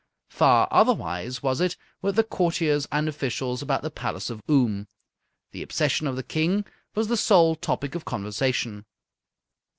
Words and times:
Far 0.31 0.67
otherwise 0.71 1.43
was 1.43 1.61
it 1.61 1.77
with 2.01 2.15
the 2.15 2.23
courtiers 2.23 2.87
and 2.91 3.07
officials 3.07 3.61
about 3.61 3.83
the 3.83 3.91
Palace 3.91 4.31
of 4.31 4.41
Oom. 4.49 4.87
The 5.51 5.61
obsession 5.61 6.07
of 6.07 6.15
the 6.15 6.23
King 6.23 6.65
was 6.95 7.07
the 7.07 7.15
sole 7.15 7.55
topic 7.55 7.93
of 7.93 8.03
conversation. 8.03 8.85